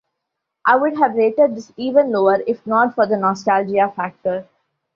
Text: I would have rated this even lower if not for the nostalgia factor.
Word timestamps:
I 0.65 0.77
would 0.77 0.97
have 0.97 1.13
rated 1.13 1.53
this 1.53 1.71
even 1.77 2.09
lower 2.11 2.39
if 2.47 2.65
not 2.65 2.95
for 2.95 3.05
the 3.05 3.17
nostalgia 3.17 3.93
factor. 3.95 4.47